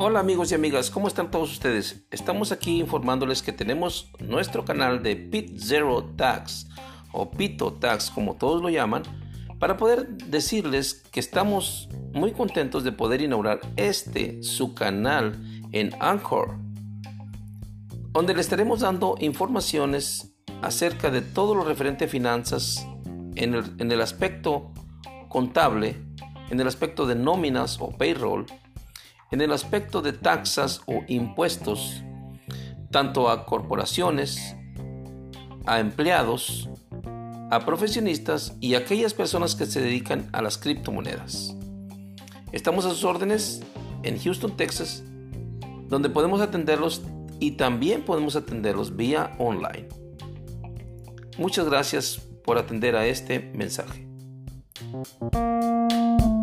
[0.00, 2.06] Hola amigos y amigas, ¿cómo están todos ustedes?
[2.10, 6.68] Estamos aquí informándoles que tenemos nuestro canal de Pit Zero Tax
[7.12, 9.02] o Pito Tax como todos lo llaman
[9.58, 15.36] para poder decirles que estamos muy contentos de poder inaugurar este su canal
[15.72, 16.58] en Anchor
[18.12, 20.32] donde le estaremos dando informaciones
[20.62, 22.86] acerca de todo lo referente a finanzas
[23.34, 24.72] en el, en el aspecto
[25.28, 25.96] contable,
[26.50, 28.46] en el aspecto de nóminas o payroll,
[29.30, 32.02] en el aspecto de taxas o impuestos,
[32.90, 34.56] tanto a corporaciones,
[35.66, 36.68] a empleados,
[37.50, 41.54] a profesionistas y a aquellas personas que se dedican a las criptomonedas.
[42.52, 43.62] Estamos a sus órdenes
[44.02, 45.02] en Houston, Texas,
[45.88, 47.02] donde podemos atenderlos
[47.40, 49.88] y también podemos atenderlos vía online.
[51.36, 54.07] Muchas gracias por atender a este mensaje.
[54.80, 56.37] Thank you.